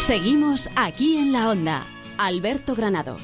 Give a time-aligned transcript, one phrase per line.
[0.00, 1.86] Seguimos aquí en la onda.
[2.16, 3.20] Alberto Granados.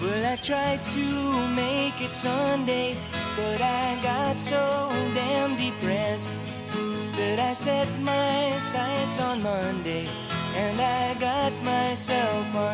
[0.00, 2.92] Well, I tried to make it Sunday,
[3.34, 6.30] but I got so damn depressed
[7.16, 10.06] that I set my sights on Monday
[10.54, 12.67] and I got myself undressed.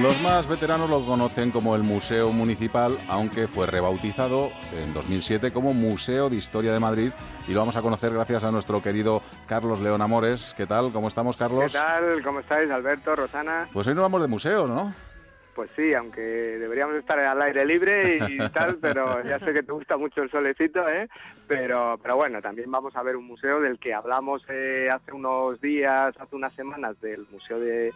[0.00, 5.74] Los más veteranos lo conocen como el Museo Municipal, aunque fue rebautizado en 2007 como
[5.74, 7.12] Museo de Historia de Madrid
[7.46, 10.54] y lo vamos a conocer gracias a nuestro querido Carlos León Amores.
[10.56, 10.92] ¿Qué tal?
[10.92, 11.70] ¿Cómo estamos, Carlos?
[11.70, 12.22] ¿Qué tal?
[12.24, 13.68] ¿Cómo estáis, Alberto, Rosana?
[13.72, 14.94] Pues hoy nos vamos de museos, ¿no?
[15.54, 19.72] Pues sí, aunque deberíamos estar al aire libre y tal, pero ya sé que te
[19.72, 21.08] gusta mucho el solecito, ¿eh?
[21.46, 25.60] Pero, pero bueno, también vamos a ver un museo del que hablamos eh, hace unos
[25.60, 27.92] días, hace unas semanas, del Museo de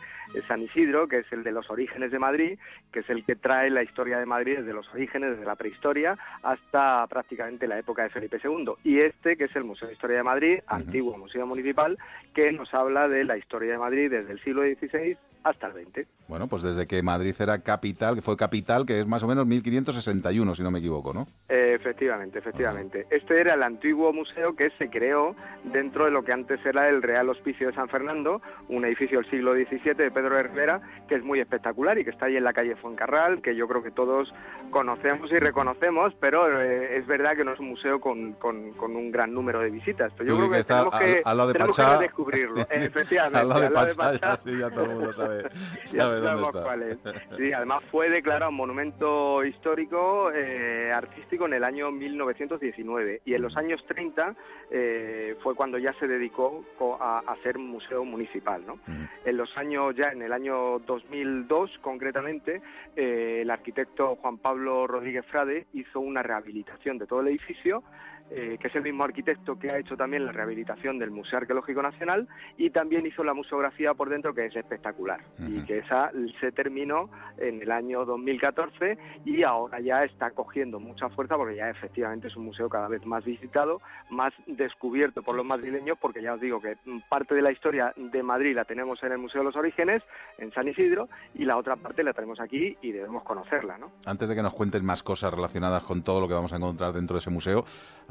[0.47, 2.59] San Isidro, que es el de los orígenes de Madrid,
[2.93, 6.19] que es el que trae la historia de Madrid desde los orígenes, desde la prehistoria,
[6.43, 8.73] hasta prácticamente la época de Felipe II.
[8.85, 11.97] Y este, que es el Museo de Historia de Madrid, antiguo museo municipal,
[12.35, 15.17] que nos habla de la historia de Madrid desde el siglo XVI
[15.49, 16.07] hasta el XX.
[16.29, 19.47] Bueno, pues desde que Madrid era capital, que fue capital, que es más o menos
[19.47, 21.29] 1561, si no me equivoco, ¿no?
[21.49, 23.07] Eh, efectivamente, efectivamente.
[23.11, 25.37] Este era el antiguo museo que se creó
[25.73, 29.31] dentro de lo que antes era el Real Hospicio de San Fernando, un edificio del
[29.31, 32.45] siglo XVII de Pedro de Rivera, que es muy espectacular y que está ahí en
[32.45, 34.33] la calle Fuencarral, que yo creo que todos
[34.71, 38.97] conocemos y reconocemos, pero eh, es verdad que no es un museo con, con- con
[38.97, 40.13] un gran número de visitas.
[40.17, 41.99] Pero yo creo que que está tenemos al- que, al lado de tenemos Pachá.
[41.99, 42.67] que descubrirlo.
[42.71, 44.43] Efectivamente, al lado de al lado de Pachá, ya, Pachá.
[44.43, 45.36] sí, ya todo el mundo sabe,
[45.87, 46.63] Ya sabe dónde está.
[46.63, 46.99] cuál es.
[47.37, 53.57] Sí, además fue declarado monumento histórico eh, artístico en el año 1919 y en los
[53.57, 54.35] años 30
[54.71, 56.65] eh, fue cuando ya se dedicó
[57.01, 58.65] a, a ser museo municipal.
[58.67, 58.79] ¿no?
[59.25, 62.63] En los años, ya en el año 2002 concretamente,
[62.95, 67.83] eh, el arquitecto Juan Pablo Rodríguez Frade hizo una rehabilitación de todo el edificio
[68.31, 71.83] eh, que es el mismo arquitecto que ha hecho también la rehabilitación del Museo Arqueológico
[71.83, 72.27] Nacional
[72.57, 76.11] y también hizo la museografía por dentro que es espectacular y que esa
[76.41, 81.71] se terminó en el año 2014 y ahora ya está cogiendo mucha fuerza porque ya
[81.71, 86.35] efectivamente es un museo cada vez más visitado, más descubierto por los madrileños porque ya
[86.35, 86.77] os digo que
[87.09, 90.03] parte de la historia de Madrid la tenemos en el Museo de los Orígenes,
[90.39, 93.93] en San Isidro, y la otra parte la tenemos aquí y debemos conocerla, ¿no?
[94.07, 96.93] Antes de que nos cuenten más cosas relacionadas con todo lo que vamos a encontrar
[96.93, 97.65] dentro de ese museo,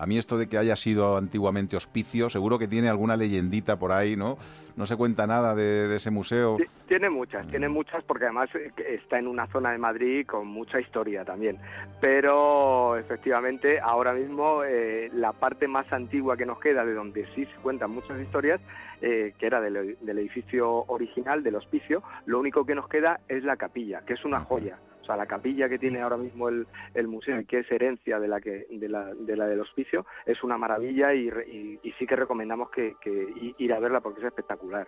[0.05, 3.91] a mí esto de que haya sido antiguamente hospicio, seguro que tiene alguna leyendita por
[3.91, 4.37] ahí, ¿no?
[4.77, 6.57] No se cuenta nada de, de ese museo.
[6.57, 8.69] Ti- Tiene muchas, tiene muchas porque además eh,
[9.01, 11.57] está en una zona de Madrid con mucha historia también.
[11.99, 17.45] Pero efectivamente ahora mismo eh, la parte más antigua que nos queda de donde sí
[17.45, 18.61] se cuentan muchas historias,
[19.01, 23.43] eh, que era del, del edificio original, del hospicio, lo único que nos queda es
[23.43, 24.77] la capilla, que es una joya.
[25.05, 28.19] O sea, la capilla que tiene ahora mismo el, el museo y que es herencia
[28.19, 31.91] de la, que, de la, de la del hospicio es una maravilla y, y- y
[31.99, 32.95] sí que recomendamos que,
[33.59, 34.87] ir a verla porque es espectacular.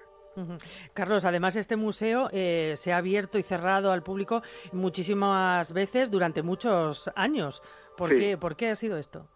[0.96, 4.42] Carlos, además este museo eh, se ha abierto y cerrado al público
[4.72, 7.62] muchísimas veces durante muchos años.
[7.96, 8.16] ¿Por, Sí.
[8.18, 9.28] qué, ¿Por qué ha sido esto?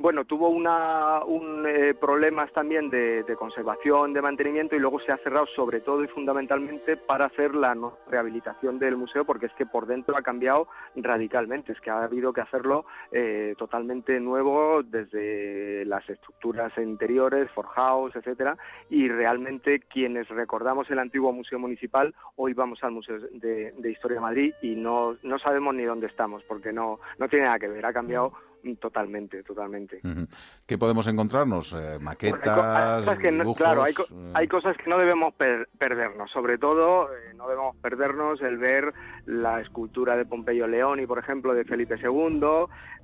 [0.00, 5.16] Bueno, tuvo una, un, eh, problemas también de, conservación, de mantenimiento y luego se ha
[5.18, 7.76] cerrado sobre todo y fundamentalmente para hacer la
[8.08, 12.32] rehabilitación del museo porque es que por dentro ha cambiado radicalmente, es que ha habido
[12.32, 18.56] que hacerlo eh, totalmente nuevo desde las estructuras interiores, forjados, etcétera.
[18.90, 24.18] Y realmente quienes recordamos el antiguo museo municipal hoy vamos al Museo de, de Historia
[24.18, 27.66] de Madrid y no, no sabemos ni dónde estamos porque no, no tiene nada que
[27.66, 28.32] ver, ha cambiado
[28.80, 30.00] totalmente, totalmente.
[30.04, 30.26] Ujú.
[30.66, 31.72] ¿Qué podemos encontrarnos?
[31.72, 34.98] Eh, hay hay maquetas, cosas que no- claro, hay, co- eh, hay cosas que no
[34.98, 36.30] debemos per- perdernos.
[36.30, 38.92] Sobre todo, eh, no debemos perdernos el ver
[39.26, 42.40] la escultura de Pompeyo Leoni, por ejemplo, de Felipe II.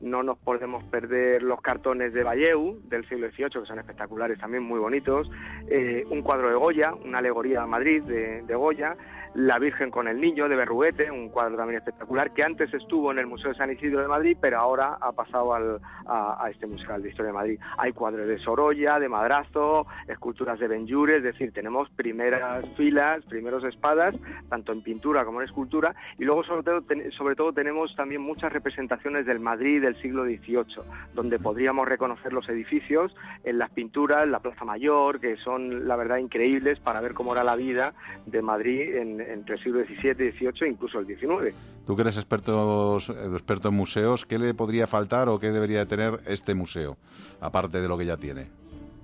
[0.00, 4.62] No nos podemos perder los cartones de Valleu del siglo XVIII, que son espectaculares, también
[4.62, 5.30] muy bonitos.
[5.68, 8.96] Eh, un cuadro de Goya, una alegoría a Madrid de, de Goya.
[9.34, 13.18] La Virgen con el Niño de Berruguete, un cuadro también espectacular, que antes estuvo en
[13.18, 17.00] el Museo de San Isidro de Madrid, pero ahora ha pasado al, a, este Museo
[17.00, 17.60] de Historia de Madrid.
[17.78, 23.64] Hay cuadros de Sorolla, de Madrazo, esculturas de Benjure, es decir, tenemos primeras filas, primeros
[23.64, 24.14] espadas,
[24.48, 26.82] tanto en pintura como en escultura, y luego sobre todo,
[27.16, 32.48] sobre todo tenemos también muchas representaciones del Madrid del siglo XVIII, donde podríamos reconocer los
[32.48, 37.32] edificios en las pinturas, la Plaza Mayor, que son la verdad increíbles para ver cómo
[37.32, 37.94] era la vida
[38.26, 38.94] de Madrid
[39.28, 41.54] entre el siglo XVII, XVIII e incluso el XIX.
[41.86, 46.20] Tú que eres experto, experto en museos, ¿qué le podría faltar o qué debería tener
[46.26, 46.96] este museo,
[47.40, 48.46] aparte de lo que ya tiene?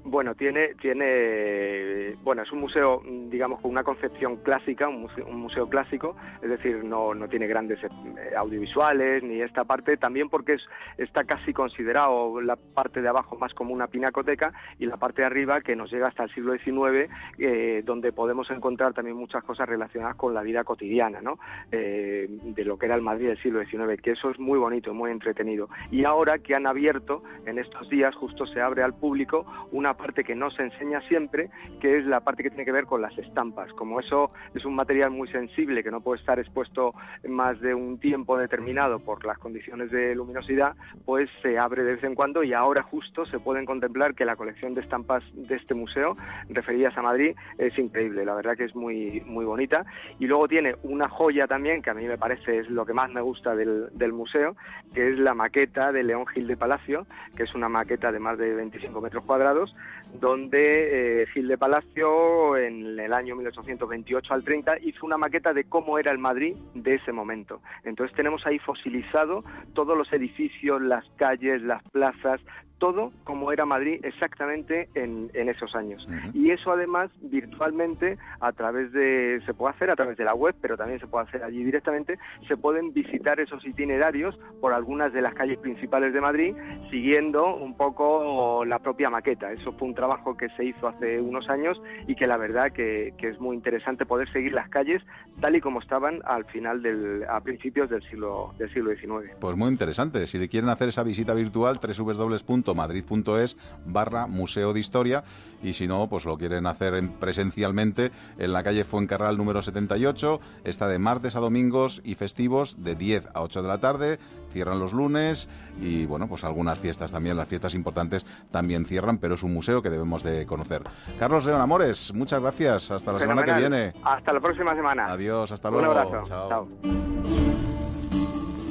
[0.05, 5.07] Bueno, tiene, tiene, bueno, es un museo, digamos, con una concepción clásica, un
[5.41, 7.89] museo, clásico, es decir, no, no tiene grandes eh,
[8.37, 10.63] audiovisuales ni esta parte, también porque es,
[10.97, 15.27] está casi considerado la parte de abajo más como una pinacoteca y la parte de
[15.27, 19.69] arriba que nos llega hasta el siglo XIX, eh, donde podemos encontrar también muchas cosas
[19.69, 21.39] relacionadas con la vida cotidiana, ¿no?
[21.71, 24.95] Eh, de lo que era el Madrid del siglo XIX, que eso es muy bonito,
[24.95, 25.69] muy entretenido.
[25.91, 30.25] Y ahora que han abierto, en estos días, justo se abre al público una parte
[30.25, 31.51] que no se enseña siempre,
[31.81, 33.73] que es la parte que tiene que ver con las estampas.
[33.73, 36.95] Como eso es un material muy sensible que no puede estar expuesto
[37.29, 42.05] más de un tiempo determinado por las condiciones de luminosidad, pues se abre de vez
[42.05, 45.75] en cuando y ahora justo se pueden contemplar que la colección de estampas de este
[45.75, 46.17] museo,
[46.49, 48.25] referidas a Madrid, es increíble.
[48.25, 49.85] La verdad que es muy, muy bonita.
[50.19, 53.11] Y luego tiene una joya también, que a mí me parece es lo que más
[53.11, 54.57] me gusta del, del museo,
[54.95, 58.39] que es la maqueta de León Gil de Palacio, que es una maqueta de más
[58.39, 59.75] de 25 metros cuadrados,
[60.19, 65.65] donde eh, Gil de Palacio en el año 1828 al 30 hizo una maqueta de
[65.65, 67.61] cómo era el Madrid de ese momento.
[67.85, 69.43] Entonces tenemos ahí fosilizado
[69.75, 72.41] todos los edificios, las calles, las plazas,
[72.81, 76.07] todo como era Madrid exactamente en, esos años.
[76.33, 80.55] Y eso además virtualmente a través de, se puede hacer a través de la web,
[80.61, 82.19] pero también se puede hacer allí directamente,
[82.49, 86.55] se pueden visitar esos itinerarios por algunas de las calles principales de Madrid,
[86.91, 89.51] siguiendo un poco la propia maqueta.
[89.51, 93.15] Eso fue un trabajo que se hizo hace unos años y que la verdad que,
[93.21, 95.03] es muy interesante poder seguir las calles
[95.41, 99.37] tal y como estaban al final del, a principios del siglo, del siglo XIX.
[99.39, 100.27] Pues muy interesante.
[100.27, 103.57] Si le quieren hacer esa visita virtual, www madrid.es
[103.87, 105.25] barra Museo de Historia
[105.63, 110.89] y si no, pues lo quieren hacer presencialmente en la calle Fuencarral número 78, está
[110.89, 114.19] de martes a domingos y festivos de 10 a 8 de la tarde,
[114.53, 115.49] cierran los lunes
[115.81, 119.83] y bueno, pues algunas fiestas también, las fiestas importantes también cierran, pero es un museo
[119.83, 120.83] que debemos de conocer.
[121.19, 123.93] Carlos León Amores, muchas gracias, hasta la semana que viene.
[124.03, 125.07] Hasta la próxima semana.
[125.07, 125.91] Adiós, hasta luego.
[125.91, 126.23] Un abrazo.
[126.25, 127.40] Chao.